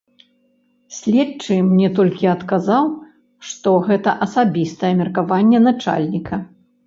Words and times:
Следчы 0.99 1.57
мне 1.71 1.89
толькі 1.99 2.25
адказаў, 2.35 2.85
што 3.51 3.69
гэта 3.89 4.09
асабістае 4.27 4.93
меркаванне 5.05 5.59
начальніка. 5.69 6.35